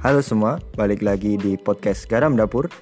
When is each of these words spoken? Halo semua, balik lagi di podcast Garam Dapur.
Halo 0.00 0.24
semua, 0.24 0.56
balik 0.80 1.04
lagi 1.04 1.36
di 1.36 1.60
podcast 1.60 2.08
Garam 2.08 2.32
Dapur. 2.32 2.72